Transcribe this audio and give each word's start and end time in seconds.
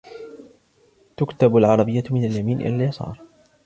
تكتب 1.17 1.55
العربية 1.55 2.03
من 2.11 2.25
اليمين 2.25 2.61
إلى 2.61 2.75
اليسار. 2.75 3.21